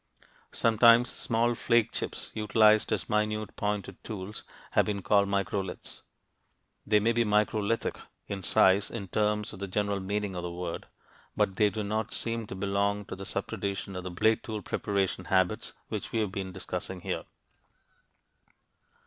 Sometimes 0.51 1.11
small 1.11 1.53
flake 1.53 1.91
chips, 1.91 2.31
utilized 2.33 2.91
as 2.91 3.07
minute 3.07 3.55
pointed 3.55 4.03
tools, 4.03 4.43
have 4.71 4.85
been 4.85 5.03
called 5.03 5.27
"microliths." 5.27 6.01
They 6.87 6.99
may 6.99 7.11
be 7.11 7.23
microlithic 7.23 8.01
in 8.25 8.41
size 8.41 8.89
in 8.89 9.09
terms 9.09 9.53
of 9.53 9.59
the 9.59 9.67
general 9.67 9.99
meaning 9.99 10.33
of 10.35 10.41
the 10.41 10.49
word, 10.49 10.87
but 11.37 11.57
they 11.57 11.69
do 11.69 11.83
not 11.83 12.15
seem 12.15 12.47
to 12.47 12.55
belong 12.55 13.05
to 13.05 13.15
the 13.15 13.27
sub 13.27 13.45
tradition 13.45 13.95
of 13.95 14.03
the 14.03 14.09
blade 14.09 14.41
tool 14.41 14.63
preparation 14.63 15.25
habits 15.25 15.73
which 15.89 16.11
we 16.11 16.17
have 16.21 16.31
been 16.31 16.51
discussing 16.51 17.01
here. 17.01 17.25